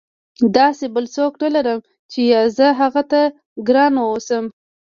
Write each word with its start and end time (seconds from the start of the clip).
داسې 0.57 0.85
بل 0.95 1.05
څوک 1.15 1.33
نه 1.43 1.49
لرم 1.55 1.79
چې 2.11 2.19
یا 2.31 2.41
زه 2.57 2.67
هغه 2.81 3.03
ته 3.11 3.21
ګرانه 3.67 3.99
واوسم. 4.03 4.45